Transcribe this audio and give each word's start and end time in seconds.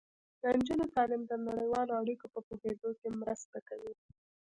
د 0.41 0.43
نجونو 0.57 0.85
تعلیم 0.95 1.21
د 1.27 1.33
نړیوالو 1.47 1.97
اړیکو 2.01 2.25
په 2.33 2.39
پوهیدو 2.47 2.89
کې 2.99 3.09
مرسته 3.21 3.57
کوي. 3.67 3.93